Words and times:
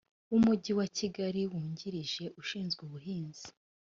w 0.31 0.33
umujyi 0.37 0.71
wa 0.79 0.87
kigali 0.97 1.41
wungirije 1.51 2.23
ushinzwe 2.41 2.81
ubuhinzi 2.87 3.47